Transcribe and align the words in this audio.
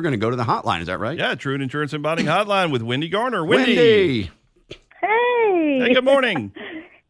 we're 0.00 0.04
going 0.04 0.12
to 0.12 0.18
go 0.18 0.30
to 0.30 0.36
the 0.36 0.44
hotline. 0.44 0.80
Is 0.80 0.86
that 0.86 0.98
right? 0.98 1.18
Yeah, 1.18 1.34
Truitt 1.34 1.60
Insurance 1.62 1.92
and 1.92 2.02
Bonding 2.02 2.24
Hotline 2.24 2.72
with 2.72 2.80
Wendy 2.80 3.10
Garner. 3.10 3.44
Wendy. 3.44 3.76
Wendy. 3.76 4.30
Hey. 4.98 5.78
Hey, 5.80 5.94
good 5.94 6.04
morning. 6.04 6.52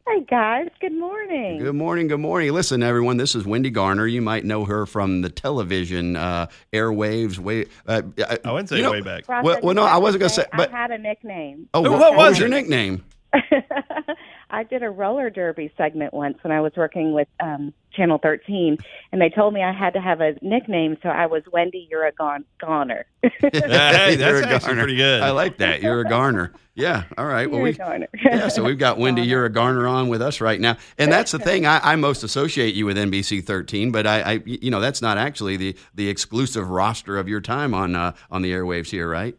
Hey, 0.08 0.24
guys. 0.28 0.68
Good 0.80 0.98
morning. 0.98 1.58
Good 1.60 1.76
morning. 1.76 2.08
Good 2.08 2.18
morning. 2.18 2.50
Listen, 2.52 2.82
everyone. 2.82 3.16
This 3.16 3.36
is 3.36 3.44
Wendy 3.46 3.70
Garner. 3.70 4.08
You 4.08 4.20
might 4.20 4.44
know 4.44 4.64
her 4.64 4.84
from 4.84 5.20
the 5.20 5.28
television 5.28 6.16
uh, 6.16 6.48
airwaves. 6.72 7.38
Way. 7.38 7.66
Uh, 7.86 8.02
I 8.44 8.50
wouldn't 8.50 8.70
say 8.70 8.78
you 8.78 8.82
know- 8.82 8.90
way 8.90 9.02
back. 9.02 9.28
Ross, 9.28 9.44
Well- 9.44 9.58
I 9.58 9.60
well, 9.60 9.74
no, 9.76 9.84
I 9.84 9.98
wasn't 9.98 10.22
gonna 10.22 10.30
say, 10.30 10.46
but- 10.56 10.74
I 10.74 10.76
had 10.76 10.90
a 10.90 10.98
nickname. 10.98 11.68
Oh, 11.74 11.82
what, 11.82 11.92
what 11.92 12.16
what 12.16 12.28
was 12.30 12.40
your 12.40 12.48
nickname? 12.48 13.04
I 14.50 14.64
did 14.64 14.82
a 14.82 14.90
roller 14.90 15.30
derby 15.30 15.72
segment 15.76 16.12
once 16.12 16.38
when 16.42 16.50
I 16.50 16.60
was 16.60 16.72
working 16.76 17.12
with 17.12 17.28
um, 17.38 17.72
Channel 18.00 18.18
13, 18.22 18.78
and 19.12 19.20
they 19.20 19.28
told 19.28 19.52
me 19.52 19.62
I 19.62 19.72
had 19.72 19.92
to 19.92 20.00
have 20.00 20.22
a 20.22 20.34
nickname, 20.40 20.96
so 21.02 21.10
I 21.10 21.26
was 21.26 21.42
Wendy. 21.52 21.86
You're 21.90 22.06
a 22.06 22.12
gon- 22.12 22.46
goner. 22.58 23.04
hey, 23.22 23.30
You're 23.52 23.60
that's 23.60 24.22
a 24.22 24.48
actually 24.48 24.58
Garner. 24.58 24.82
pretty 24.82 24.96
good. 24.96 25.22
I 25.22 25.32
like 25.32 25.58
that. 25.58 25.82
You're 25.82 26.00
a 26.00 26.08
Garner. 26.08 26.54
Yeah. 26.74 27.04
All 27.18 27.26
right. 27.26 27.50
Well, 27.50 27.60
You're 27.60 27.82
a 27.82 27.98
we. 27.98 28.06
yeah, 28.24 28.48
so 28.48 28.64
we've 28.64 28.78
got 28.78 28.96
Wendy, 28.96 29.20
you're 29.20 29.44
a 29.44 29.50
Garner 29.52 29.86
on 29.86 30.08
with 30.08 30.22
us 30.22 30.40
right 30.40 30.58
now, 30.58 30.78
and 30.96 31.12
that's 31.12 31.32
the 31.32 31.38
thing. 31.38 31.66
I, 31.66 31.92
I 31.92 31.96
most 31.96 32.22
associate 32.24 32.74
you 32.74 32.86
with 32.86 32.96
NBC 32.96 33.44
13, 33.44 33.92
but 33.92 34.06
I, 34.06 34.20
I, 34.22 34.32
you 34.46 34.70
know, 34.70 34.80
that's 34.80 35.02
not 35.02 35.18
actually 35.18 35.58
the 35.58 35.76
the 35.94 36.08
exclusive 36.08 36.70
roster 36.70 37.18
of 37.18 37.28
your 37.28 37.42
time 37.42 37.74
on 37.74 37.94
uh, 37.94 38.14
on 38.30 38.40
the 38.40 38.50
airwaves 38.52 38.88
here, 38.90 39.10
right? 39.10 39.36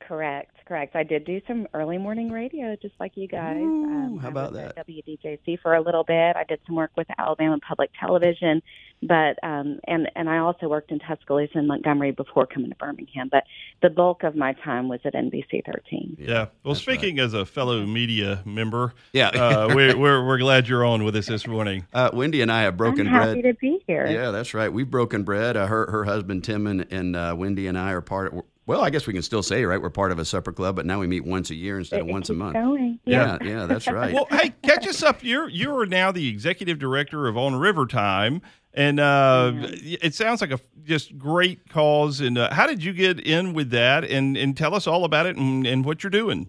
correct. 0.00 0.53
Correct. 0.66 0.96
I 0.96 1.02
did 1.02 1.24
do 1.26 1.40
some 1.46 1.68
early 1.74 1.98
morning 1.98 2.30
radio, 2.32 2.74
just 2.80 2.94
like 2.98 3.12
you 3.16 3.28
guys. 3.28 3.58
Ooh, 3.58 4.18
how 4.18 4.28
about 4.28 4.54
that? 4.54 4.74
WDJC 4.76 5.60
for 5.60 5.74
a 5.74 5.80
little 5.82 6.04
bit. 6.04 6.36
I 6.36 6.44
did 6.48 6.58
some 6.66 6.74
work 6.76 6.90
with 6.96 7.06
Alabama 7.18 7.58
Public 7.66 7.90
Television, 8.00 8.62
but 9.02 9.36
um, 9.42 9.78
and 9.86 10.10
and 10.16 10.30
I 10.30 10.38
also 10.38 10.68
worked 10.68 10.90
in 10.90 11.00
Tuscaloosa 11.00 11.58
and 11.58 11.68
Montgomery 11.68 12.12
before 12.12 12.46
coming 12.46 12.70
to 12.70 12.76
Birmingham. 12.76 13.28
But 13.30 13.44
the 13.82 13.90
bulk 13.90 14.22
of 14.22 14.36
my 14.36 14.54
time 14.54 14.88
was 14.88 15.00
at 15.04 15.12
NBC 15.12 15.66
13. 15.66 16.16
yeah. 16.18 16.46
Well, 16.62 16.72
that's 16.72 16.80
speaking 16.80 17.18
as 17.18 17.34
a 17.34 17.44
fellow 17.44 17.84
media 17.84 18.40
member, 18.46 18.94
Yeah. 19.12 19.28
uh, 19.28 19.72
we're, 19.74 19.96
we're, 19.98 20.26
we're 20.26 20.38
glad 20.38 20.66
you're 20.66 20.84
on 20.86 21.04
with 21.04 21.14
us 21.16 21.26
this 21.26 21.46
morning. 21.46 21.86
Uh, 21.92 22.08
Wendy 22.14 22.40
and 22.40 22.50
I 22.50 22.62
have 22.62 22.78
broken 22.78 23.06
I'm 23.06 23.12
bread. 23.12 23.28
happy 23.28 23.42
to 23.42 23.54
be 23.54 23.84
here. 23.86 24.06
Yeah, 24.06 24.30
that's 24.30 24.54
right. 24.54 24.72
We've 24.72 24.90
broken 24.90 25.24
bread. 25.24 25.58
Uh, 25.58 25.66
her 25.66 25.90
her 25.90 26.04
husband 26.04 26.44
Tim 26.44 26.66
and, 26.66 26.86
and 26.90 27.14
uh, 27.14 27.34
Wendy 27.36 27.66
and 27.66 27.76
I 27.78 27.92
are 27.92 28.00
part. 28.00 28.32
of 28.32 28.42
Well, 28.66 28.80
I 28.80 28.88
guess 28.88 29.06
we 29.06 29.12
can 29.12 29.22
still 29.22 29.42
say 29.42 29.64
right. 29.64 29.80
We're 29.80 29.90
part 29.90 30.10
of 30.10 30.18
a 30.18 30.24
supper 30.24 30.50
club, 30.50 30.76
but 30.76 30.86
now 30.86 30.98
we 30.98 31.06
meet 31.06 31.24
once 31.24 31.50
a 31.50 31.54
year 31.54 31.78
instead 31.78 32.00
of 32.00 32.08
It 32.08 32.12
once 32.12 32.30
a 32.30 32.34
month. 32.34 32.54
Going. 32.54 32.98
Yeah, 33.04 33.36
yeah, 33.42 33.66
that's 33.66 33.86
right. 33.86 34.14
Well, 34.14 34.26
hey, 34.30 34.54
catch 34.62 34.86
us 34.86 35.02
up. 35.02 35.22
You're 35.22 35.48
you 35.48 35.76
are 35.76 35.86
now 35.86 36.12
the 36.12 36.28
executive 36.28 36.78
director 36.78 37.26
of 37.26 37.36
On 37.36 37.54
River 37.56 37.86
Time, 37.86 38.40
and 38.72 39.00
uh, 39.00 39.52
it 39.54 40.14
sounds 40.14 40.40
like 40.40 40.50
a 40.50 40.60
just 40.84 41.18
great 41.18 41.68
cause. 41.68 42.20
And 42.20 42.38
uh, 42.38 42.54
how 42.54 42.66
did 42.66 42.82
you 42.82 42.94
get 42.94 43.20
in 43.20 43.52
with 43.52 43.70
that? 43.70 44.04
And 44.04 44.36
and 44.36 44.56
tell 44.56 44.74
us 44.74 44.86
all 44.86 45.04
about 45.04 45.26
it 45.26 45.36
and, 45.36 45.66
and 45.66 45.84
what 45.84 46.02
you're 46.02 46.10
doing. 46.10 46.48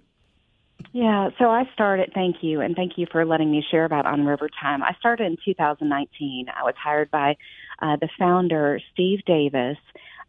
Yeah, 0.91 1.29
so 1.37 1.49
I 1.49 1.69
started, 1.73 2.11
thank 2.13 2.37
you, 2.41 2.61
and 2.61 2.75
thank 2.75 2.97
you 2.97 3.05
for 3.11 3.25
letting 3.25 3.51
me 3.51 3.65
share 3.69 3.83
about 3.83 4.05
On 4.05 4.25
River 4.25 4.49
Time. 4.61 4.81
I 4.81 4.93
started 4.99 5.25
in 5.25 5.37
2019. 5.43 6.47
I 6.57 6.63
was 6.63 6.75
hired 6.81 7.11
by 7.11 7.35
uh, 7.81 7.97
the 7.97 8.07
founder, 8.17 8.79
Steve 8.93 9.19
Davis. 9.25 9.77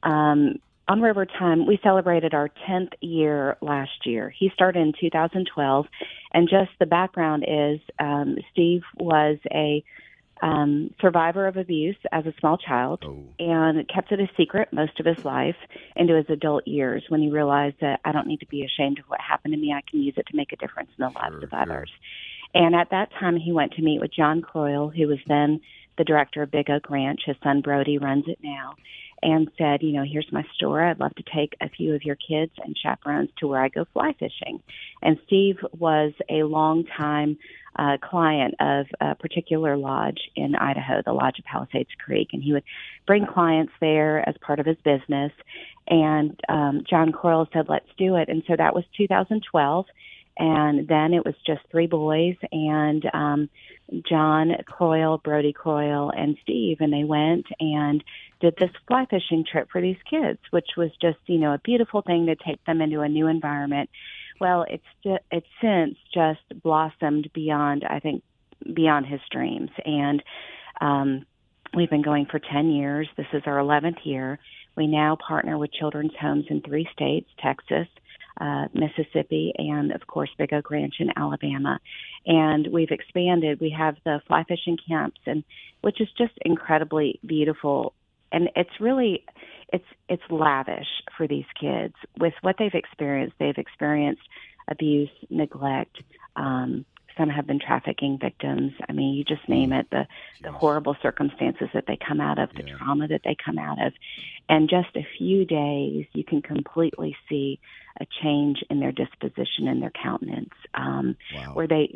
Um, 0.02 0.56
on 0.88 1.00
River 1.00 1.26
Time, 1.26 1.66
we 1.66 1.78
celebrated 1.82 2.32
our 2.34 2.48
10th 2.68 2.92
year 3.00 3.56
last 3.60 4.06
year. 4.06 4.32
He 4.36 4.50
started 4.54 4.80
in 4.80 4.92
2012, 5.00 5.86
and 6.32 6.48
just 6.48 6.70
the 6.78 6.86
background 6.86 7.44
is 7.46 7.80
um, 7.98 8.36
Steve 8.52 8.82
was 8.98 9.38
a 9.52 9.84
um, 10.42 10.94
survivor 11.00 11.46
of 11.46 11.56
abuse 11.56 11.96
as 12.12 12.26
a 12.26 12.34
small 12.40 12.58
child 12.58 13.02
Oh, 13.04 13.24
and 13.38 13.88
kept 13.88 14.12
it 14.12 14.20
a 14.20 14.28
secret 14.36 14.68
most 14.70 15.00
of 15.00 15.06
his 15.06 15.24
life 15.24 15.56
into 15.96 16.14
his 16.14 16.26
adult 16.28 16.68
years 16.68 17.02
when 17.08 17.22
he 17.22 17.30
realized 17.30 17.76
that 17.80 18.00
I 18.04 18.12
don't 18.12 18.26
need 18.26 18.40
to 18.40 18.46
be 18.46 18.62
ashamed 18.62 18.98
of 18.98 19.06
what 19.06 19.20
happened 19.20 19.54
to 19.54 19.58
me. 19.58 19.72
I 19.72 19.80
can 19.90 20.02
use 20.02 20.14
it 20.16 20.26
to 20.26 20.36
make 20.36 20.52
a 20.52 20.56
difference 20.56 20.90
in 20.98 21.02
the 21.02 21.08
lives 21.08 21.36
Sure, 21.36 21.44
of 21.44 21.50
sure. 21.50 21.58
others. 21.62 21.90
And 22.54 22.74
at 22.74 22.90
that 22.90 23.10
time, 23.18 23.36
he 23.36 23.52
went 23.52 23.72
to 23.72 23.82
meet 23.82 24.00
with 24.00 24.12
John 24.14 24.42
Croyle, 24.42 24.91
who 24.91 25.08
was 25.08 25.19
then 25.26 25.60
the 25.98 26.04
director 26.04 26.42
of 26.42 26.50
Big 26.50 26.70
Oak 26.70 26.90
Ranch. 26.90 27.20
His 27.24 27.36
son 27.42 27.60
Brody 27.60 27.98
runs 27.98 28.24
it 28.26 28.38
now. 28.42 28.74
And 29.22 29.50
said, 29.56 29.82
you 29.82 29.92
know, 29.92 30.04
here's 30.04 30.30
my 30.30 30.44
store. 30.54 30.84
I'd 30.84 31.00
love 31.00 31.14
to 31.14 31.24
take 31.34 31.54
a 31.62 31.70
few 31.70 31.94
of 31.94 32.04
your 32.04 32.16
kids 32.16 32.52
and 32.62 32.76
chaperones 32.76 33.30
to 33.38 33.48
where 33.48 33.62
I 33.62 33.68
go 33.68 33.86
fly 33.94 34.14
fishing. 34.18 34.62
And 35.02 35.18
Steve 35.26 35.56
was 35.72 36.12
a 36.28 36.42
long 36.42 36.84
time 36.84 37.38
uh, 37.78 37.96
client 38.02 38.54
of 38.60 38.86
a 39.00 39.14
particular 39.14 39.76
lodge 39.76 40.20
in 40.34 40.54
Idaho, 40.54 41.02
the 41.04 41.12
Lodge 41.12 41.38
of 41.38 41.44
Palisades 41.44 41.90
Creek, 42.04 42.28
and 42.32 42.42
he 42.42 42.52
would 42.52 42.64
bring 43.06 43.26
clients 43.26 43.72
there 43.80 44.26
as 44.28 44.34
part 44.40 44.60
of 44.60 44.66
his 44.66 44.78
business. 44.84 45.32
And 45.88 46.38
um, 46.48 46.84
John 46.88 47.12
Croyle 47.12 47.48
said, 47.52 47.66
"Let's 47.68 47.88
do 47.98 48.16
it." 48.16 48.28
And 48.28 48.42
so 48.46 48.56
that 48.56 48.74
was 48.74 48.84
2012, 48.96 49.86
and 50.38 50.86
then 50.86 51.14
it 51.14 51.24
was 51.24 51.34
just 51.47 51.62
three 51.70 51.86
boys 51.86 52.36
and 52.52 53.04
um, 53.14 53.48
John 54.08 54.52
Croyle, 54.66 55.19
Brody 55.19 55.52
Croyle, 55.52 56.10
and 56.14 56.36
Steve, 56.42 56.78
and 56.80 56.92
they 56.92 57.04
went 57.04 57.47
and 57.60 58.02
did 58.41 58.54
this 58.58 58.70
fly 58.86 59.06
fishing 59.08 59.44
trip 59.50 59.69
for 59.70 59.80
these 59.80 59.96
kids, 60.08 60.38
which 60.50 60.69
was 60.76 60.91
just 61.00 61.19
you 61.26 61.38
know 61.38 61.54
a 61.54 61.58
beautiful 61.58 62.02
thing 62.02 62.26
to 62.26 62.36
take 62.36 62.62
them 62.64 62.80
into 62.80 63.00
a 63.00 63.08
new 63.08 63.28
environment. 63.28 63.88
Well, 64.41 64.66
it's 64.69 64.84
ju- 65.02 65.19
it's 65.30 65.46
since 65.60 65.96
just 66.12 66.62
blossomed 66.62 67.30
beyond 67.32 67.84
I 67.88 68.00
think 68.00 68.22
beyond 68.75 69.06
his 69.06 69.20
dreams, 69.30 69.70
and 69.84 70.22
um, 70.80 71.26
we've 71.75 71.91
been 71.91 72.02
going 72.02 72.26
for 72.26 72.41
ten 72.41 72.70
years. 72.70 73.08
This 73.16 73.26
is 73.32 73.42
our 73.46 73.58
eleventh 73.58 73.98
year. 74.04 74.38
We 74.76 74.86
now 74.86 75.16
partner 75.16 75.56
with 75.56 75.72
children's 75.72 76.12
homes 76.20 76.44
in 76.50 76.60
three 76.60 76.88
states: 76.92 77.30
Texas, 77.42 77.88
uh, 78.41 78.66
Mississippi, 78.74 79.52
and 79.56 79.92
of 79.92 80.06
course 80.06 80.30
Big 80.38 80.52
Oak 80.52 80.70
Ranch 80.70 80.97
in 80.98 81.10
Alabama. 81.16 81.80
And 82.26 82.69
we've 82.72 82.91
expanded. 82.91 83.60
We 83.60 83.70
have 83.70 83.97
the 84.04 84.20
fly 84.26 84.44
fishing 84.44 84.78
camps, 84.88 85.20
and 85.26 85.44
which 85.80 86.00
is 86.00 86.08
just 86.19 86.32
incredibly 86.44 87.20
beautiful. 87.25 87.92
And 88.32 88.50
it's 88.56 88.80
really, 88.80 89.25
it's 89.72 89.84
it's 90.08 90.22
lavish 90.30 90.88
for 91.16 91.26
these 91.26 91.46
kids 91.60 91.94
with 92.19 92.34
what 92.42 92.56
they've 92.58 92.75
experienced. 92.75 93.36
They've 93.38 93.56
experienced 93.56 94.22
abuse, 94.69 95.10
neglect. 95.30 95.96
Um, 96.34 96.84
some 97.16 97.28
have 97.31 97.47
been 97.47 97.59
trafficking 97.59 98.19
victims. 98.21 98.72
I 98.88 98.93
mean, 98.93 99.15
you 99.15 99.25
just 99.25 99.49
name 99.49 99.72
it. 99.72 99.87
The 99.91 100.06
the 100.43 100.53
horrible 100.53 100.97
circumstances 101.03 101.69
that 101.75 101.84
they 101.87 101.97
come 101.97 102.21
out 102.21 102.38
of, 102.38 102.50
the 102.54 102.65
Yeah. 102.66 102.77
trauma 102.77 103.09
that 103.09 103.22
they 103.25 103.34
come 103.43 103.59
out 103.59 103.84
of, 103.84 103.93
and 104.49 104.69
just 104.69 104.94
a 104.97 105.06
few 105.19 105.44
days, 105.44 106.06
you 106.12 106.25
can 106.25 106.43
completely 106.43 107.16
see 107.28 107.59
a 107.99 108.06
change 108.22 108.62
in 108.69 108.78
their 108.81 108.93
disposition 108.93 109.69
and 109.69 109.81
their 109.82 109.93
countenance. 110.03 110.53
Um, 110.75 111.16
wow. 111.34 111.55
where 111.55 111.66
they 111.66 111.91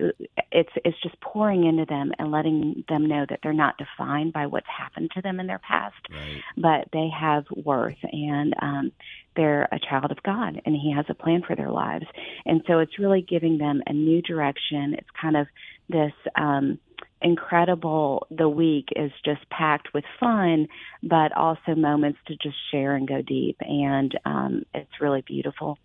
it's 0.50 0.70
it's 0.84 1.00
just 1.02 1.20
pouring 1.20 1.64
into 1.64 1.84
them 1.84 2.12
and 2.18 2.30
letting 2.30 2.84
them 2.88 3.06
know 3.06 3.26
that 3.28 3.40
they're 3.42 3.52
not 3.52 3.76
defined 3.76 4.32
by 4.32 4.46
what's 4.46 4.66
happened 4.66 5.10
to 5.14 5.20
them 5.22 5.38
in 5.40 5.46
their 5.46 5.58
past 5.58 5.96
Right. 6.10 6.42
but 6.56 6.88
they 6.92 7.08
have 7.08 7.44
worth 7.54 7.98
and 8.02 8.54
um 8.62 8.92
they're 9.40 9.68
a 9.72 9.78
child 9.78 10.10
of 10.10 10.22
God 10.22 10.60
and 10.66 10.74
he 10.74 10.92
has 10.94 11.06
a 11.08 11.14
plan 11.14 11.42
for 11.46 11.56
their 11.56 11.70
lives. 11.70 12.04
And 12.44 12.60
so 12.66 12.80
it's 12.80 12.98
really 12.98 13.22
giving 13.22 13.56
them 13.56 13.80
a 13.86 13.92
new 13.94 14.20
direction. 14.20 14.94
It's 14.98 15.08
kind 15.18 15.34
of 15.36 15.46
this 15.88 16.12
um 16.36 16.78
incredible 17.22 18.26
the 18.30 18.48
week 18.48 18.88
is 18.96 19.10
just 19.24 19.48
packed 19.50 19.88
with 19.92 20.04
fun 20.18 20.66
but 21.02 21.36
also 21.36 21.74
moments 21.74 22.18
to 22.26 22.34
just 22.42 22.56
share 22.70 22.94
and 22.96 23.08
go 23.08 23.22
deep. 23.22 23.56
And 23.60 24.12
um 24.26 24.62
it's 24.74 25.00
really 25.00 25.22
beautiful. 25.22 25.78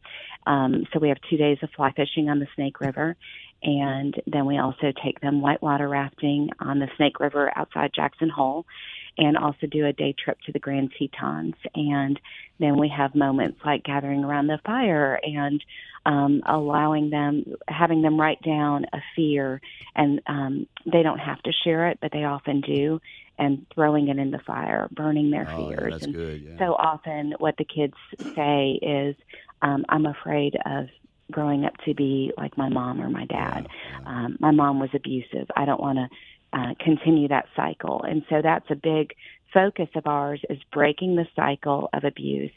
Um 0.45 0.85
so 0.91 0.99
we 0.99 1.07
have 1.07 1.17
2 1.29 1.38
days 1.38 1.57
of 1.63 1.69
fly 1.77 1.94
fishing 1.94 2.27
on 2.29 2.39
the 2.39 2.47
Snake 2.55 2.81
River 2.81 3.15
and 3.63 4.13
then 4.27 4.45
we 4.45 4.57
also 4.57 4.91
take 5.01 5.21
them 5.21 5.39
whitewater 5.41 5.88
rafting 5.88 6.49
on 6.59 6.79
the 6.79 6.89
Snake 6.97 7.21
River 7.21 7.51
outside 7.55 7.91
Jackson 7.95 8.29
Hole 8.29 8.65
and 9.17 9.37
also 9.37 9.67
do 9.67 9.85
a 9.85 9.93
day 9.93 10.13
trip 10.23 10.37
to 10.45 10.51
the 10.51 10.59
Grand 10.59 10.91
Tetons. 10.97 11.55
And 11.73 12.19
then 12.59 12.77
we 12.77 12.89
have 12.89 13.15
moments 13.15 13.59
like 13.65 13.83
gathering 13.83 14.23
around 14.23 14.47
the 14.47 14.59
fire 14.65 15.19
and 15.23 15.63
um, 16.06 16.41
allowing 16.45 17.09
them, 17.09 17.45
having 17.67 18.01
them 18.01 18.19
write 18.19 18.41
down 18.44 18.85
a 18.94 19.00
fear, 19.15 19.59
and 19.95 20.21
um, 20.27 20.67
they 20.85 21.01
don't 21.01 21.19
have 21.19 21.41
to 21.44 21.51
share 21.63 21.89
it, 21.89 21.97
but 22.01 22.12
they 22.12 22.23
often 22.25 22.62
do, 22.62 23.00
and 23.39 23.65
throwing 23.73 24.07
it 24.09 24.17
in 24.19 24.31
the 24.31 24.39
fire, 24.45 24.88
burning 24.91 25.31
their 25.31 25.47
Oh, 25.50 25.69
yeah, 25.69 25.75
fears. 25.75 25.91
that's 25.94 26.03
and 26.03 26.13
good. 26.13 26.41
Yeah. 26.41 26.59
so 26.59 26.73
often, 26.75 27.33
what 27.39 27.56
the 27.57 27.65
kids 27.65 27.95
say 28.35 28.79
is, 28.81 29.15
um, 29.61 29.85
"I'm 29.89 30.06
afraid 30.06 30.56
of." 30.65 30.88
growing 31.31 31.65
up 31.65 31.73
to 31.83 31.95
be 31.95 32.31
like 32.38 32.56
my 32.56 32.69
mom 32.69 33.01
or 33.01 33.09
my 33.09 33.25
dad 33.25 33.65
Yeah, 33.65 34.00
yeah. 34.00 34.25
um, 34.25 34.38
my 34.39 34.51
mom 34.51 34.79
was 34.79 34.91
abusive. 34.94 35.47
I 35.56 35.65
don't 35.65 35.81
want 35.81 35.97
to 35.97 36.07
uh, 36.56 36.74
continue 36.80 37.28
that 37.28 37.46
cycle. 37.56 38.02
And 38.04 38.24
so 38.30 38.42
that's 38.42 38.66
a 38.69 38.75
big 38.75 39.13
focus 39.54 39.90
of 39.96 40.07
ours 40.07 40.42
is 40.50 40.57
breaking 40.72 41.16
the 41.16 41.28
cycle 41.36 41.90
of 41.94 42.04
abuse 42.04 42.52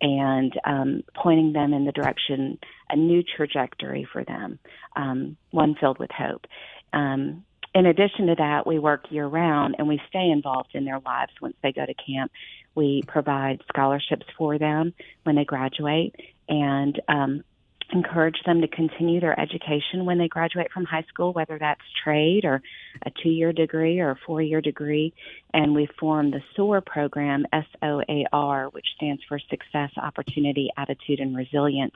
and 0.00 0.52
um, 0.64 1.02
pointing 1.14 1.52
them 1.52 1.72
in 1.72 1.84
the 1.84 1.92
direction, 1.92 2.58
a 2.90 2.96
new 2.96 3.22
trajectory 3.22 4.06
for 4.12 4.24
them, 4.24 4.58
um, 4.96 5.36
one 5.50 5.74
filled 5.80 5.98
with 5.98 6.10
hope. 6.10 6.46
Um, 6.92 7.44
in 7.74 7.86
addition 7.86 8.26
to 8.28 8.34
that, 8.36 8.66
we 8.66 8.78
work 8.78 9.04
year 9.10 9.26
round 9.26 9.76
and 9.78 9.88
we 9.88 10.00
stay 10.08 10.30
involved 10.30 10.70
in 10.74 10.84
their 10.84 11.00
lives 11.00 11.32
once 11.40 11.56
they 11.62 11.72
go 11.72 11.84
to 11.84 11.94
camp 11.94 12.32
We 12.74 13.02
provide 13.06 13.62
scholarships 13.68 14.26
for 14.36 14.58
them 14.58 14.94
when 15.24 15.36
they 15.36 15.44
graduate, 15.44 16.14
and 16.48 17.00
um, 17.08 17.44
encourage 17.92 18.38
them 18.44 18.60
to 18.60 18.68
continue 18.68 19.20
their 19.20 19.38
education 19.38 20.04
when 20.04 20.18
they 20.18 20.28
graduate 20.28 20.70
from 20.72 20.84
high 20.84 21.04
school, 21.08 21.32
whether 21.32 21.58
that's 21.58 21.80
trade 22.04 22.44
or 22.44 22.60
a 23.04 23.10
two 23.22 23.30
year 23.30 23.52
degree 23.52 23.98
or 24.00 24.10
a 24.10 24.18
four 24.26 24.42
year 24.42 24.60
degree. 24.60 25.14
And 25.54 25.74
we 25.74 25.88
formed 25.98 26.34
the 26.34 26.42
SOAR 26.54 26.80
program, 26.80 27.46
S 27.52 27.64
O 27.82 28.00
A 28.08 28.26
R, 28.32 28.66
which 28.68 28.86
stands 28.96 29.22
for 29.28 29.38
Success, 29.38 29.90
Opportunity, 29.96 30.70
Attitude, 30.76 31.20
and 31.20 31.36
Resilience. 31.36 31.94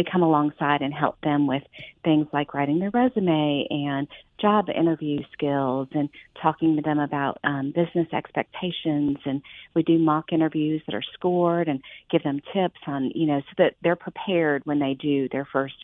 We 0.00 0.04
come 0.10 0.22
alongside 0.22 0.80
and 0.80 0.94
help 0.94 1.20
them 1.20 1.46
with 1.46 1.62
things 2.04 2.26
like 2.32 2.54
writing 2.54 2.78
their 2.78 2.88
resume 2.88 3.66
and 3.68 4.08
job 4.40 4.70
interview 4.70 5.18
skills 5.34 5.88
and 5.92 6.08
talking 6.42 6.74
to 6.76 6.80
them 6.80 6.98
about 6.98 7.36
um, 7.44 7.70
business 7.72 8.08
expectations. 8.10 9.18
And 9.26 9.42
we 9.74 9.82
do 9.82 9.98
mock 9.98 10.32
interviews 10.32 10.80
that 10.86 10.94
are 10.94 11.02
scored 11.12 11.68
and 11.68 11.82
give 12.10 12.22
them 12.22 12.40
tips 12.54 12.80
on, 12.86 13.10
you 13.14 13.26
know, 13.26 13.40
so 13.40 13.54
that 13.58 13.74
they're 13.82 13.94
prepared 13.94 14.62
when 14.64 14.78
they 14.78 14.94
do 14.94 15.28
their 15.28 15.46
first 15.52 15.74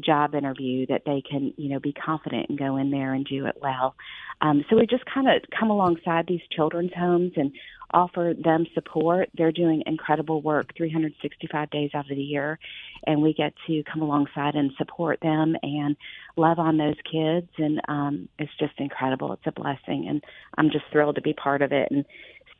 job 0.00 0.34
interview 0.34 0.86
that 0.86 1.02
they 1.04 1.22
can, 1.28 1.52
you 1.56 1.68
know, 1.68 1.78
be 1.78 1.92
confident 1.92 2.48
and 2.48 2.58
go 2.58 2.76
in 2.76 2.90
there 2.90 3.14
and 3.14 3.26
do 3.26 3.46
it 3.46 3.56
well. 3.60 3.94
Um, 4.40 4.64
so 4.68 4.76
we 4.76 4.86
just 4.86 5.04
kind 5.12 5.28
of 5.28 5.42
come 5.58 5.70
alongside 5.70 6.26
these 6.26 6.40
children's 6.50 6.92
homes 6.96 7.32
and 7.36 7.52
offer 7.92 8.34
them 8.42 8.66
support. 8.74 9.28
They're 9.36 9.52
doing 9.52 9.82
incredible 9.86 10.40
work 10.40 10.74
365 10.76 11.70
days 11.70 11.90
out 11.94 12.10
of 12.10 12.16
the 12.16 12.22
year, 12.22 12.58
and 13.06 13.22
we 13.22 13.34
get 13.34 13.52
to 13.66 13.82
come 13.90 14.02
alongside 14.02 14.54
and 14.54 14.72
support 14.78 15.20
them 15.20 15.54
and 15.62 15.96
love 16.36 16.58
on 16.58 16.78
those 16.78 16.96
kids. 17.10 17.48
And 17.58 17.80
um, 17.88 18.28
it's 18.38 18.52
just 18.58 18.74
incredible. 18.78 19.32
It's 19.34 19.46
a 19.46 19.52
blessing, 19.52 20.06
and 20.08 20.24
I'm 20.56 20.70
just 20.70 20.84
thrilled 20.90 21.16
to 21.16 21.22
be 21.22 21.34
part 21.34 21.62
of 21.62 21.72
it. 21.72 21.88
And 21.90 22.04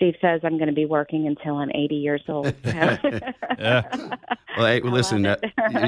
Steve 0.02 0.16
says 0.20 0.40
I'm 0.43 0.58
going 0.58 0.66
to 0.66 0.75
be 0.75 0.84
working 0.84 1.28
until 1.28 1.58
I'm 1.58 1.70
80 1.72 1.94
years 1.94 2.22
old. 2.28 2.52
So. 2.64 3.20
yeah. 3.58 4.16
Well, 4.54 4.66
hey, 4.66 4.81
listen, 4.81 5.25
uh, 5.25 5.37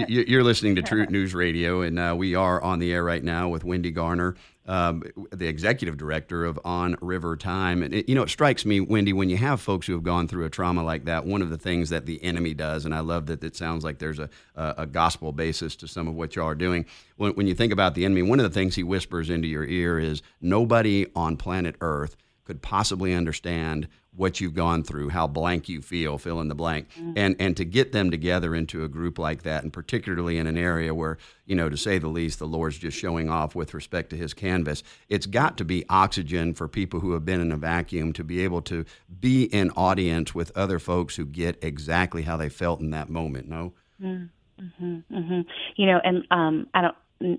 you're 0.08 0.42
listening 0.42 0.74
to 0.76 0.82
Truitt 0.82 1.10
News 1.10 1.34
Radio, 1.34 1.82
and 1.82 1.98
uh, 1.98 2.14
we 2.16 2.34
are 2.34 2.62
on 2.62 2.78
the 2.78 2.94
air 2.94 3.04
right 3.04 3.22
now 3.22 3.50
with 3.50 3.62
Wendy 3.62 3.90
Garner, 3.90 4.36
um, 4.66 5.02
the 5.32 5.46
executive 5.46 5.98
director 5.98 6.46
of 6.46 6.58
On 6.64 6.96
River 7.02 7.36
Time. 7.36 7.82
And 7.82 7.92
it, 7.92 8.08
you 8.08 8.14
know, 8.14 8.22
it 8.22 8.30
strikes 8.30 8.64
me, 8.64 8.80
Wendy, 8.80 9.12
when 9.12 9.28
you 9.28 9.36
have 9.36 9.60
folks 9.60 9.86
who 9.86 9.92
have 9.92 10.02
gone 10.02 10.28
through 10.28 10.46
a 10.46 10.50
trauma 10.50 10.82
like 10.82 11.04
that, 11.04 11.26
one 11.26 11.42
of 11.42 11.50
the 11.50 11.58
things 11.58 11.90
that 11.90 12.06
the 12.06 12.24
enemy 12.24 12.54
does, 12.54 12.86
and 12.86 12.94
I 12.94 13.00
love 13.00 13.26
that 13.26 13.44
it 13.44 13.54
sounds 13.54 13.84
like 13.84 13.98
there's 13.98 14.18
a, 14.18 14.30
a, 14.56 14.74
a 14.78 14.86
gospel 14.86 15.32
basis 15.32 15.76
to 15.76 15.86
some 15.86 16.08
of 16.08 16.14
what 16.14 16.34
y'all 16.34 16.46
are 16.46 16.54
doing. 16.54 16.86
When, 17.18 17.32
when 17.32 17.46
you 17.46 17.54
think 17.54 17.70
about 17.70 17.94
the 17.94 18.06
enemy, 18.06 18.22
one 18.22 18.40
of 18.40 18.44
the 18.50 18.54
things 18.58 18.76
he 18.76 18.82
whispers 18.82 19.28
into 19.28 19.46
your 19.46 19.66
ear 19.66 19.98
is 19.98 20.22
nobody 20.40 21.04
on 21.14 21.36
planet 21.36 21.76
Earth 21.82 22.16
could 22.44 22.62
possibly 22.62 23.14
understand 23.14 23.88
what 24.16 24.40
you've 24.40 24.54
gone 24.54 24.84
through, 24.84 25.08
how 25.08 25.26
blank 25.26 25.68
you 25.68 25.82
feel, 25.82 26.18
fill 26.18 26.40
in 26.40 26.48
the 26.48 26.54
blank, 26.54 26.88
mm-hmm. 26.90 27.12
and 27.16 27.36
and 27.38 27.56
to 27.56 27.64
get 27.64 27.92
them 27.92 28.10
together 28.10 28.54
into 28.54 28.84
a 28.84 28.88
group 28.88 29.18
like 29.18 29.42
that, 29.42 29.62
and 29.62 29.72
particularly 29.72 30.38
in 30.38 30.46
an 30.46 30.56
area 30.56 30.94
where 30.94 31.18
you 31.46 31.54
know, 31.54 31.68
to 31.68 31.76
say 31.76 31.98
the 31.98 32.08
least, 32.08 32.38
the 32.38 32.46
Lord's 32.46 32.78
just 32.78 32.96
showing 32.96 33.28
off 33.28 33.54
with 33.54 33.74
respect 33.74 34.10
to 34.10 34.16
His 34.16 34.32
canvas. 34.32 34.82
It's 35.08 35.26
got 35.26 35.56
to 35.58 35.64
be 35.64 35.84
oxygen 35.88 36.54
for 36.54 36.68
people 36.68 37.00
who 37.00 37.12
have 37.12 37.24
been 37.24 37.40
in 37.40 37.52
a 37.52 37.56
vacuum 37.56 38.12
to 38.14 38.24
be 38.24 38.42
able 38.44 38.62
to 38.62 38.84
be 39.20 39.44
in 39.44 39.70
audience 39.72 40.34
with 40.34 40.56
other 40.56 40.78
folks 40.78 41.16
who 41.16 41.26
get 41.26 41.62
exactly 41.62 42.22
how 42.22 42.36
they 42.36 42.48
felt 42.48 42.80
in 42.80 42.90
that 42.90 43.10
moment. 43.10 43.48
No. 43.48 43.72
Mm-hmm, 44.02 44.98
mm-hmm. 45.10 45.40
You 45.76 45.86
know, 45.86 46.00
and 46.04 46.24
um, 46.30 46.66
I 46.74 46.82
don't. 46.82 46.96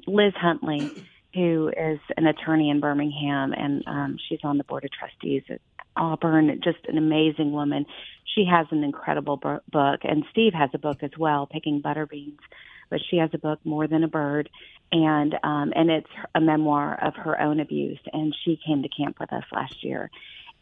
Liz 0.08 0.34
Huntley 0.36 1.06
who 1.36 1.70
is 1.70 2.00
an 2.16 2.26
attorney 2.26 2.70
in 2.70 2.80
Birmingham, 2.80 3.54
and 3.54 3.84
um, 3.88 4.18
she's 4.28 4.40
on 4.44 4.58
the 4.58 4.64
board 4.64 4.86
of 4.86 4.92
trustees 4.92 5.44
at 5.50 5.60
Auburn. 5.98 6.62
Just 6.64 6.86
an 6.88 6.98
amazing 6.98 7.52
woman. 7.52 7.86
She 8.34 8.46
has 8.46 8.68
an 8.72 8.84
incredible 8.84 9.38
book, 9.38 10.00
and 10.04 10.24
Steve 10.32 10.54
has 10.54 10.70
a 10.74 10.78
book 10.78 11.04
as 11.04 11.12
well, 11.18 11.46
Picking 11.46 11.82
Butter 11.82 12.06
Beans. 12.06 12.40
But 12.90 13.02
she 13.10 13.18
has 13.18 13.32
a 13.34 13.38
book, 13.38 13.60
More 13.66 13.88
Than 13.88 14.04
a 14.04 14.08
Bird, 14.08 14.50
and 14.92 15.36
um, 15.44 15.74
and 15.76 15.90
it's 15.90 16.10
a 16.36 16.40
memoir 16.40 16.98
of 17.04 17.16
her 17.16 17.40
own 17.42 17.60
abuse. 17.60 18.00
And 18.14 18.34
she 18.46 18.60
came 18.66 18.84
to 18.84 18.90
camp 18.90 19.18
with 19.20 19.34
us 19.34 19.44
last 19.52 19.84
year, 19.84 20.12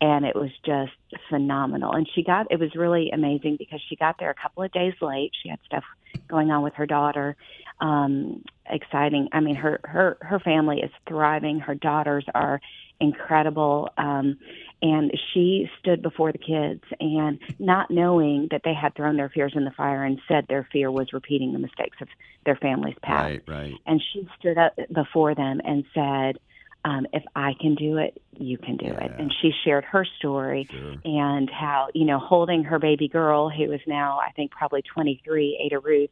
and 0.02 0.26
it 0.26 0.36
was 0.36 0.50
just 0.66 0.94
phenomenal. 1.30 1.92
And 1.92 2.10
she 2.16 2.24
got 2.24 2.48
it 2.50 2.60
was 2.60 2.76
really 2.76 3.12
amazing 3.12 3.58
because 3.58 3.82
she 3.90 3.96
got 3.96 4.18
there 4.20 4.30
a 4.30 4.36
couple 4.36 4.64
of 4.64 4.72
days 4.72 4.94
late. 5.02 5.32
She 5.42 5.50
had 5.50 5.60
stuff 5.66 5.84
going 6.28 6.50
on 6.50 6.64
with 6.64 6.76
her 6.76 6.86
daughter, 6.86 7.36
um, 7.84 8.42
exciting. 8.66 9.28
I 9.34 9.42
mean, 9.42 9.56
her 9.56 9.80
her 9.84 10.18
her 10.22 10.40
family 10.40 10.80
is 10.80 10.92
thriving. 11.08 11.60
Her 11.60 11.76
daughters 11.76 12.26
are 12.34 12.62
incredible, 13.02 13.90
um, 13.98 14.38
and 14.82 15.12
she 15.34 15.70
stood 15.80 16.02
before 16.02 16.32
the 16.32 16.38
kids 16.38 16.84
and 17.02 17.40
not 17.60 17.92
knowing 17.92 18.48
that 18.52 18.62
they 18.64 18.74
had 18.74 18.96
thrown 18.96 19.18
their 19.18 19.30
fears 19.30 19.52
in 19.56 19.66
the 19.66 19.72
fire 19.72 20.04
and 20.04 20.20
said 20.30 20.46
their 20.48 20.68
fear 20.72 20.90
was 20.90 21.12
repeating 21.12 21.52
the 21.52 21.60
mistakes 21.60 21.98
of 22.00 22.08
their 22.46 22.56
family's 22.56 22.96
past. 23.04 23.24
Right, 23.24 23.44
right. 23.48 23.74
And 23.86 24.02
she 24.14 24.28
stood 24.40 24.58
up 24.58 24.74
before 24.92 25.36
them 25.36 25.62
and 25.64 25.84
said. 25.94 26.40
Um, 26.86 27.08
if 27.14 27.24
I 27.34 27.54
can 27.62 27.76
do 27.76 27.96
it, 27.96 28.22
you 28.38 28.58
can 28.58 28.76
do 28.76 28.88
yeah. 28.88 29.06
it. 29.06 29.12
And 29.18 29.34
she 29.42 29.54
shared 29.64 29.86
her 29.86 30.06
story 30.20 30.68
sure. 30.70 30.96
and 31.06 31.50
how, 31.50 31.88
you 31.94 32.04
know, 32.04 32.20
holding 32.20 32.66
her 32.66 32.78
baby 32.78 33.08
girl, 33.08 33.50
who 33.50 33.72
is 33.72 33.80
now, 33.88 34.20
I 34.20 34.34
think, 34.34 34.52
probably 34.52 34.82
23, 34.82 35.62
Ada 35.64 35.80
Ruth, 35.80 36.10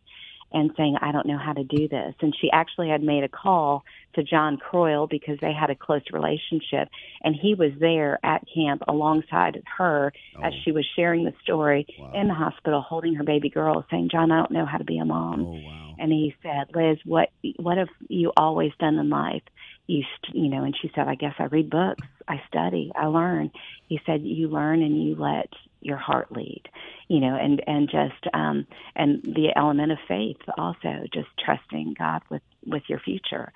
and 0.53 0.71
saying, 0.75 0.97
I 1.01 1.11
don't 1.11 1.25
know 1.25 1.37
how 1.37 1.53
to 1.53 1.63
do 1.63 1.87
this. 1.87 2.13
And 2.21 2.35
she 2.39 2.49
actually 2.51 2.89
had 2.89 3.01
made 3.01 3.23
a 3.23 3.29
call 3.29 3.83
to 4.15 4.23
John 4.23 4.57
Croyle 4.57 5.07
because 5.07 5.37
they 5.39 5.53
had 5.53 5.69
a 5.69 5.75
close 5.75 6.01
relationship. 6.11 6.89
And 7.23 7.35
he 7.35 7.53
was 7.53 7.71
there 7.79 8.19
at 8.23 8.45
camp 8.53 8.83
alongside 8.87 9.61
her 9.77 10.11
oh. 10.37 10.43
as 10.43 10.53
she 10.63 10.71
was 10.71 10.85
sharing 10.95 11.23
the 11.23 11.33
story 11.43 11.87
wow. 11.97 12.11
in 12.13 12.27
the 12.27 12.33
hospital, 12.33 12.81
holding 12.81 13.15
her 13.15 13.23
baby 13.23 13.49
girl, 13.49 13.85
saying, 13.89 14.09
John, 14.11 14.31
I 14.31 14.39
don't 14.39 14.51
know 14.51 14.65
how 14.65 14.77
to 14.77 14.83
be 14.83 14.97
a 14.97 15.05
mom. 15.05 15.41
Oh, 15.41 15.51
wow. 15.51 15.95
And 15.99 16.11
he 16.11 16.35
said, 16.41 16.75
Liz, 16.75 16.97
what, 17.05 17.29
what 17.57 17.77
have 17.77 17.89
you 18.09 18.33
always 18.35 18.71
done 18.79 18.97
in 18.97 19.09
life? 19.09 19.43
You, 19.87 20.03
st- 20.17 20.35
you 20.35 20.49
know, 20.49 20.63
and 20.63 20.75
she 20.81 20.91
said, 20.95 21.07
I 21.07 21.15
guess 21.15 21.35
I 21.37 21.45
read 21.45 21.69
books, 21.69 22.07
I 22.27 22.41
study, 22.47 22.91
I 22.95 23.05
learn. 23.05 23.51
He 23.87 23.99
said, 24.05 24.21
you 24.23 24.47
learn 24.47 24.81
and 24.81 25.03
you 25.03 25.15
let 25.15 25.49
your 25.81 25.97
heart 25.97 26.31
lead 26.31 26.63
you 27.07 27.19
know 27.19 27.35
and 27.35 27.61
and 27.67 27.89
just 27.89 28.33
um 28.33 28.65
and 28.95 29.21
the 29.23 29.49
element 29.55 29.91
of 29.91 29.97
faith 30.07 30.37
also 30.57 31.03
just 31.13 31.27
trusting 31.43 31.93
god 31.97 32.21
with 32.29 32.41
with 32.65 32.83
your 32.87 32.99
future. 32.99 33.51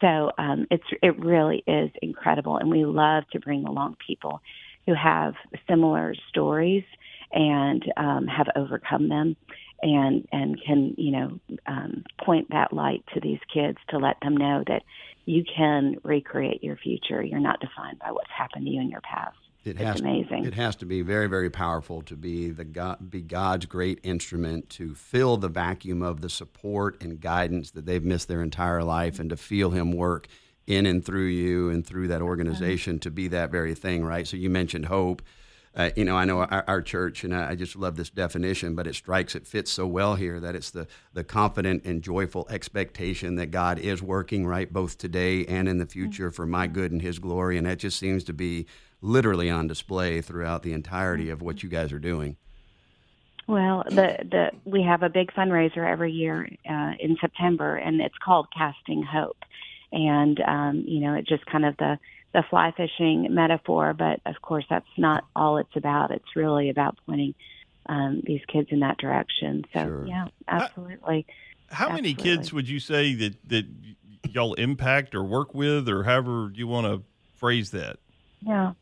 So 0.00 0.32
um 0.38 0.66
it's 0.70 0.84
it 1.02 1.18
really 1.18 1.62
is 1.66 1.90
incredible 2.02 2.56
and 2.58 2.70
we 2.70 2.84
love 2.84 3.24
to 3.32 3.40
bring 3.40 3.64
along 3.64 3.96
people 4.06 4.40
who 4.86 4.94
have 4.94 5.34
similar 5.68 6.14
stories 6.28 6.84
and 7.32 7.84
um 7.96 8.26
have 8.26 8.46
overcome 8.56 9.08
them 9.08 9.36
and 9.82 10.26
and 10.32 10.58
can 10.66 10.94
you 10.96 11.12
know 11.12 11.40
um 11.66 12.04
point 12.24 12.48
that 12.50 12.72
light 12.72 13.04
to 13.14 13.20
these 13.20 13.40
kids 13.52 13.78
to 13.90 13.98
let 13.98 14.16
them 14.20 14.36
know 14.36 14.64
that 14.66 14.82
you 15.26 15.42
can 15.56 15.96
recreate 16.04 16.62
your 16.62 16.76
future. 16.76 17.20
You're 17.22 17.40
not 17.40 17.60
defined 17.60 17.98
by 17.98 18.12
what's 18.12 18.30
happened 18.36 18.64
to 18.66 18.70
you 18.70 18.80
in 18.80 18.90
your 18.90 19.00
past 19.00 19.36
it 19.66 19.78
has, 19.78 20.00
amazing. 20.00 20.44
It 20.44 20.54
has 20.54 20.76
to 20.76 20.86
be 20.86 21.02
very, 21.02 21.26
very 21.26 21.50
powerful 21.50 22.02
to 22.02 22.16
be 22.16 22.50
the 22.50 22.64
God, 22.64 23.10
be 23.10 23.22
God's 23.22 23.66
great 23.66 24.00
instrument 24.02 24.68
to 24.70 24.94
fill 24.94 25.36
the 25.36 25.48
vacuum 25.48 26.02
of 26.02 26.20
the 26.20 26.30
support 26.30 27.02
and 27.02 27.20
guidance 27.20 27.72
that 27.72 27.86
they've 27.86 28.04
missed 28.04 28.28
their 28.28 28.42
entire 28.42 28.84
life, 28.84 29.18
and 29.18 29.30
to 29.30 29.36
feel 29.36 29.70
Him 29.70 29.92
work 29.92 30.28
in 30.66 30.86
and 30.86 31.04
through 31.04 31.26
you 31.26 31.70
and 31.70 31.86
through 31.86 32.08
that 32.08 32.22
organization 32.22 32.98
to 33.00 33.10
be 33.10 33.28
that 33.28 33.50
very 33.50 33.74
thing, 33.74 34.04
right? 34.04 34.26
So 34.26 34.36
you 34.36 34.50
mentioned 34.50 34.86
hope. 34.86 35.22
Uh, 35.74 35.90
you 35.94 36.06
know, 36.06 36.16
I 36.16 36.24
know 36.24 36.40
our, 36.40 36.64
our, 36.66 36.80
church, 36.80 37.22
and 37.22 37.36
I 37.36 37.54
just 37.54 37.76
love 37.76 37.96
this 37.96 38.08
definition, 38.08 38.74
but 38.74 38.86
it 38.86 38.94
strikes, 38.94 39.34
it 39.34 39.46
fits 39.46 39.70
so 39.70 39.86
well 39.86 40.14
here 40.14 40.40
that 40.40 40.54
it's 40.54 40.70
the, 40.70 40.86
the 41.12 41.22
confident 41.22 41.84
and 41.84 42.00
joyful 42.00 42.46
expectation 42.48 43.36
that 43.36 43.50
God 43.50 43.78
is 43.78 44.02
working, 44.02 44.46
right, 44.46 44.72
both 44.72 44.96
today 44.96 45.44
and 45.44 45.68
in 45.68 45.76
the 45.76 45.84
future 45.84 46.30
for 46.30 46.46
my 46.46 46.66
good 46.66 46.92
and 46.92 47.02
His 47.02 47.18
glory. 47.18 47.58
And 47.58 47.66
that 47.66 47.78
just 47.78 47.98
seems 47.98 48.24
to 48.24 48.32
be 48.32 48.66
literally 49.00 49.50
on 49.50 49.66
display 49.66 50.20
throughout 50.20 50.62
the 50.62 50.72
entirety 50.72 51.30
of 51.30 51.42
what 51.42 51.62
you 51.62 51.68
guys 51.68 51.92
are 51.92 51.98
doing. 51.98 52.36
Well, 53.46 53.84
the 53.86 54.18
the 54.28 54.50
we 54.64 54.82
have 54.82 55.02
a 55.02 55.08
big 55.08 55.32
fundraiser 55.32 55.88
every 55.88 56.10
year 56.10 56.48
uh, 56.68 56.92
in 56.98 57.16
September, 57.20 57.76
and 57.76 58.00
it's 58.00 58.18
called 58.18 58.48
Casting 58.56 59.02
Hope, 59.02 59.38
and 59.92 60.40
um, 60.40 60.84
you 60.86 61.00
know 61.00 61.14
it's 61.14 61.28
just 61.28 61.46
kind 61.46 61.64
of 61.64 61.76
the 61.76 61.98
the 62.32 62.42
fly 62.50 62.72
fishing 62.76 63.28
metaphor, 63.30 63.94
but 63.94 64.20
of 64.26 64.42
course 64.42 64.64
that's 64.68 64.88
not 64.96 65.24
all 65.36 65.58
it's 65.58 65.76
about. 65.76 66.10
It's 66.10 66.34
really 66.34 66.70
about 66.70 66.98
pointing 67.06 67.34
um, 67.88 68.20
these 68.24 68.42
kids 68.48 68.68
in 68.72 68.80
that 68.80 68.98
direction. 68.98 69.64
So 69.72 69.80
sure. 69.80 70.06
yeah, 70.06 70.26
absolutely. 70.48 71.26
How, 71.68 71.76
how 71.76 71.84
absolutely. 71.86 72.14
many 72.14 72.14
kids 72.14 72.52
would 72.52 72.68
you 72.68 72.80
say 72.80 73.14
that 73.14 73.48
that 73.48 73.66
y'all 74.28 74.54
impact 74.54 75.14
or 75.14 75.22
work 75.22 75.54
with, 75.54 75.88
or 75.88 76.02
however 76.02 76.50
you 76.52 76.66
want 76.66 76.86
to 76.86 77.04
phrase 77.36 77.70
that? 77.70 77.98
Yeah. 78.40 78.72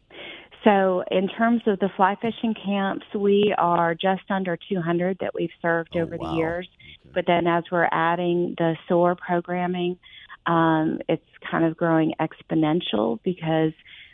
So, 0.65 1.05
in 1.11 1.29
terms 1.29 1.61
of 1.67 1.79
the 1.79 1.91
fly 1.95 2.17
fishing 2.21 2.55
camps, 2.55 3.05
we 3.15 3.55
are 3.57 3.95
just 3.95 4.23
under 4.31 4.59
200 4.69 5.19
that 5.21 5.35
we've 5.35 5.51
served 5.61 5.91
oh, 5.95 6.01
over 6.01 6.17
wow. 6.17 6.31
the 6.31 6.37
years. 6.37 6.69
Okay. 6.77 7.11
But 7.15 7.25
then, 7.27 7.47
as 7.47 7.65
we're 7.71 7.89
adding 7.93 8.55
the 8.57 8.75
SOAR 8.89 9.15
programming, 9.15 9.99
um, 10.47 11.01
it's 11.09 11.23
kind 11.51 11.65
of 11.65 11.77
growing 11.77 12.15
exponential 12.19 13.19
because 13.23 13.73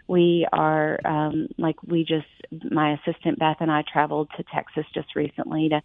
we 0.09 0.45
are 0.53 0.99
um, 1.05 1.49
like 1.57 1.77
we 1.85 2.05
just 2.05 2.27
my 2.73 2.95
assistant 2.95 3.39
Beth 3.39 3.59
and 3.61 3.71
I 3.71 3.85
traveled 3.91 4.29
to 4.37 4.45
Texas 4.53 4.85
just 4.93 5.15
recently 5.15 5.69
to 5.69 5.81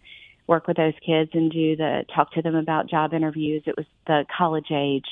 work 0.48 0.66
with 0.66 0.76
those 0.76 0.94
kids 1.04 1.30
and 1.32 1.50
do 1.50 1.76
the 1.76 2.04
talk 2.14 2.32
to 2.32 2.42
them 2.42 2.56
about 2.56 2.90
job 2.90 3.14
interviews. 3.14 3.62
It 3.66 3.76
was 3.76 3.86
the 4.06 4.24
college 4.36 4.70
age 4.72 5.06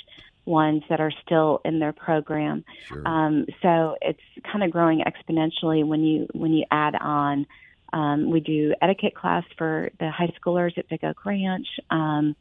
ones 0.47 0.83
that 0.89 1.01
are 1.01 1.13
still 1.25 1.61
in 1.65 1.79
their 1.79 1.93
program. 1.93 2.65
Sure. 2.87 3.07
Um, 3.07 3.47
so 3.63 3.97
it's 4.03 4.21
kind 4.51 4.63
of 4.63 4.71
growing 4.71 5.03
exponentially 5.03 5.87
when 5.87 6.03
you 6.03 6.27
when 6.33 6.53
you 6.53 6.65
add 6.71 6.95
on. 7.01 7.47
Um, 7.93 8.31
we 8.31 8.41
do 8.41 8.75
etiquette 8.83 9.15
class 9.15 9.45
for 9.57 9.91
the 10.01 10.11
high 10.11 10.33
schoolers 10.41 10.77
at 10.77 10.89
Big 10.89 11.05
Oak 11.05 11.25
Ranch. 11.25 11.67
Um, 11.91 12.35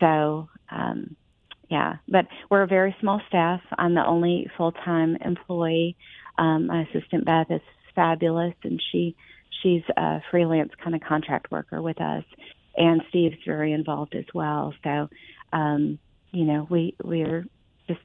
so 0.00 0.48
um, 0.70 1.16
yeah, 1.70 1.94
but 2.06 2.26
we're 2.50 2.62
a 2.62 2.66
very 2.66 2.94
small 3.00 3.20
staff. 3.28 3.62
I'm 3.78 3.94
the 3.94 4.04
only 4.04 4.46
full 4.58 4.72
time 4.72 5.16
employee. 5.24 5.96
Um, 6.36 6.66
my 6.66 6.82
assistant 6.82 7.24
Beth 7.24 7.50
is 7.50 7.62
fabulous, 7.94 8.54
and 8.62 8.80
she 8.90 9.16
she's 9.62 9.82
a 9.96 10.20
freelance 10.30 10.72
kind 10.82 10.94
of 10.94 11.00
contract 11.00 11.50
worker 11.50 11.80
with 11.80 11.98
us, 12.00 12.24
and 12.76 13.00
Steve's 13.08 13.36
very 13.46 13.72
involved 13.72 14.14
as 14.14 14.26
well. 14.34 14.74
So, 14.84 15.08
um, 15.52 15.98
you 16.32 16.44
know, 16.44 16.66
we 16.68 16.94
we're 17.02 17.46
just 17.86 18.00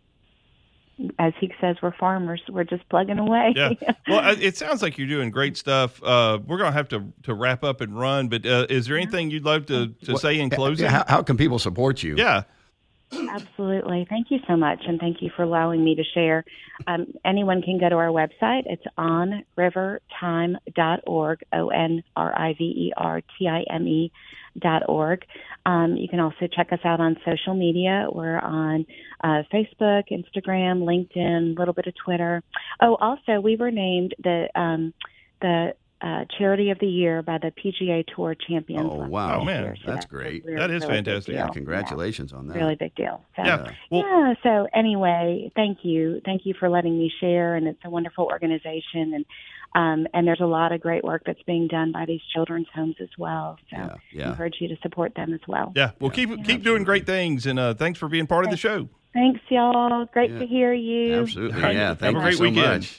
as 1.19 1.33
he 1.39 1.51
says, 1.59 1.77
we're 1.81 1.95
farmers. 1.95 2.41
We're 2.49 2.63
just 2.63 2.87
plugging 2.89 3.19
away. 3.19 3.53
Yeah. 3.55 3.73
Well, 4.09 4.37
it 4.39 4.55
sounds 4.55 4.81
like 4.81 4.97
you're 4.97 5.07
doing 5.07 5.31
great 5.31 5.57
stuff. 5.57 6.01
Uh, 6.01 6.39
we're 6.45 6.57
going 6.57 6.71
to 6.71 6.77
have 6.77 6.87
to 6.89 7.11
to 7.23 7.33
wrap 7.33 7.65
up 7.65 7.81
and 7.81 7.99
run, 7.99 8.29
but 8.29 8.45
uh, 8.45 8.67
is 8.69 8.87
there 8.87 8.95
anything 8.95 9.31
you'd 9.31 9.43
love 9.43 9.65
to, 9.65 9.89
to 10.05 10.17
say 10.17 10.39
in 10.39 10.49
closing? 10.49 10.87
How, 10.87 11.03
how 11.05 11.21
can 11.23 11.35
people 11.35 11.59
support 11.59 12.03
you? 12.03 12.15
Yeah. 12.15 12.43
Absolutely. 13.11 14.07
Thank 14.09 14.31
you 14.31 14.39
so 14.47 14.55
much, 14.57 14.81
and 14.85 14.99
thank 14.99 15.21
you 15.21 15.29
for 15.35 15.43
allowing 15.43 15.83
me 15.83 15.93
to 15.95 16.03
share. 16.03 16.43
Um, 16.87 17.13
anyone 17.23 17.61
can 17.61 17.77
go 17.79 17.89
to 17.89 17.95
our 17.95 18.07
website. 18.07 18.63
It's 18.65 18.83
onrivertime.org, 18.97 21.39
O 21.53 21.69
N 21.69 22.03
R 22.15 22.39
I 22.39 22.53
V 22.53 22.63
E 22.63 22.91
R 22.97 23.21
T 23.37 23.47
I 23.47 23.61
M 23.69 23.87
E 23.87 24.11
dot 24.11 24.19
org. 24.87 25.23
Um, 25.65 25.95
you 25.97 26.07
can 26.07 26.19
also 26.19 26.47
check 26.47 26.71
us 26.71 26.79
out 26.83 26.99
on 26.99 27.17
social 27.25 27.53
media. 27.53 28.07
We're 28.11 28.39
on 28.39 28.85
uh, 29.23 29.43
Facebook, 29.53 30.03
Instagram, 30.11 30.83
LinkedIn, 30.83 31.55
a 31.55 31.59
little 31.59 31.73
bit 31.73 31.87
of 31.87 31.93
Twitter. 31.95 32.41
Oh, 32.81 32.95
also, 32.95 33.39
we 33.39 33.55
were 33.55 33.71
named 33.71 34.15
the 34.23 34.47
um, 34.55 34.93
the 35.41 35.73
uh, 35.99 36.25
Charity 36.37 36.69
of 36.69 36.79
the 36.79 36.87
Year 36.87 37.21
by 37.21 37.39
the 37.39 37.51
PGA 37.51 38.05
Tour 38.15 38.35
Champions. 38.35 38.89
Oh, 38.91 39.07
wow. 39.07 39.39
Oh, 39.41 39.45
man. 39.45 39.63
year. 39.63 39.75
That's 39.85 40.05
a 40.05 40.07
great. 40.07 40.45
really, 40.45 40.57
That 40.57 40.69
is 40.69 40.83
really 40.83 40.95
fantastic. 40.95 41.33
Yeah, 41.33 41.47
congratulations 41.47 42.33
on 42.33 42.47
that. 42.47 42.55
Really 42.55 42.75
big 42.75 42.93
deal. 42.95 43.23
So, 43.35 43.43
Yeah. 43.43 43.71
Well, 43.89 44.03
yeah. 44.05 44.33
So 44.43 44.67
anyway, 44.73 45.51
thank 45.55 45.79
you, 45.83 46.21
thank 46.23 46.45
you 46.45 46.53
for 46.59 46.69
letting 46.69 46.97
me 46.97 47.11
share, 47.19 47.55
and 47.55 47.67
it's 47.67 47.79
a 47.83 47.89
wonderful 47.89 48.25
organization, 48.25 49.13
and 49.13 49.25
um, 49.75 50.07
and 50.13 50.27
there's 50.27 50.41
a 50.41 50.45
lot 50.45 50.71
of 50.71 50.81
great 50.81 51.03
work 51.03 51.23
that's 51.25 51.41
being 51.43 51.67
done 51.67 51.91
by 51.91 52.05
these 52.05 52.21
children's 52.33 52.67
homes 52.73 52.95
as 53.01 53.09
well. 53.17 53.57
So 53.69 53.97
Yeah, 54.11 54.27
I 54.27 54.29
encourage 54.31 54.55
you 54.59 54.67
to 54.69 54.77
support 54.81 55.13
them 55.15 55.33
as 55.33 55.41
well. 55.47 55.71
yeah. 55.75 55.91
Well, 55.99 56.09
keep 56.11 56.29
keep 56.45 56.63
doing 56.63 56.83
great 56.83 57.05
things, 57.05 57.45
and 57.45 57.59
uh, 57.59 57.73
thanks 57.73 57.99
for 57.99 58.07
being 58.07 58.27
part 58.27 58.45
of 58.45 58.51
the 58.51 58.57
show. 58.57 58.89
Thanks, 59.13 59.39
y'all. 59.49 60.05
Great 60.13 60.29
Yeah. 60.31 60.39
to 60.39 60.45
hear 60.45 60.73
you. 60.73 61.21
Absolutely. 61.21 61.59
Have 61.61 61.71
a 61.71 61.73
Yeah. 61.73 61.95
great 61.95 61.99
Thank 61.99 62.15
you 62.39 62.41
weekend. 62.41 62.55
so 62.55 62.61
much. 62.73 62.95